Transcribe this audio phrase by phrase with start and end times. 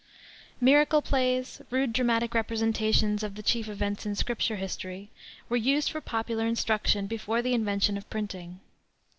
[0.59, 5.11] Miracle plays, rude dramatic representations of the chief events in Scripture history,
[5.47, 8.59] were used for popular instruction before the invention of printing.